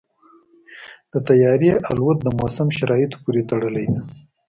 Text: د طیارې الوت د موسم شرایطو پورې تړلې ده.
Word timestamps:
د 1.11 1.13
طیارې 1.29 1.71
الوت 1.89 2.17
د 2.23 2.27
موسم 2.39 2.67
شرایطو 2.77 3.17
پورې 3.23 3.41
تړلې 3.49 3.85
ده. 3.93 4.01